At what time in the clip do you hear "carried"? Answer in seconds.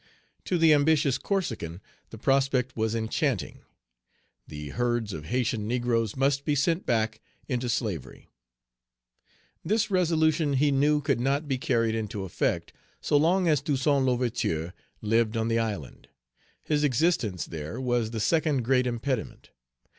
11.59-11.93